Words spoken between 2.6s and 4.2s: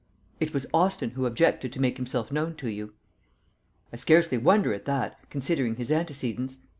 you." "I